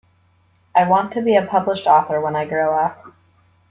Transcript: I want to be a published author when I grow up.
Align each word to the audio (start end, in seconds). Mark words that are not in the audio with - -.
I 0.75 0.89
want 0.89 1.11
to 1.11 1.21
be 1.21 1.35
a 1.35 1.45
published 1.45 1.85
author 1.85 2.19
when 2.19 2.35
I 2.35 2.45
grow 2.47 2.73
up. 2.75 3.13